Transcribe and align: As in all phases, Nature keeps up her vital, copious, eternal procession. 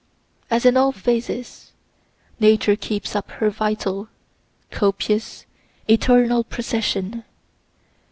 As 0.49 0.65
in 0.65 0.77
all 0.77 0.91
phases, 0.91 1.73
Nature 2.39 2.75
keeps 2.75 3.15
up 3.15 3.29
her 3.33 3.51
vital, 3.51 4.09
copious, 4.71 5.45
eternal 5.87 6.43
procession. 6.43 7.23